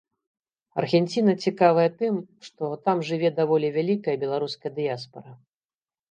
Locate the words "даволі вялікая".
3.41-4.15